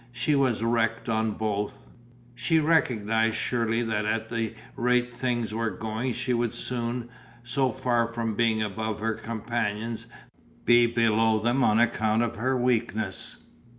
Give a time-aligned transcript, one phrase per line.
[0.11, 1.85] She was wrecked on both.
[2.33, 7.07] She recognised surely that at the rate things were going she would soon,
[7.43, 10.07] so far from being above her companions,
[10.65, 13.43] be below them on account of her weakness.